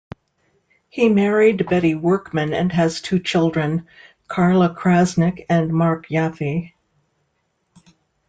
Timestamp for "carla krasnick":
4.27-5.45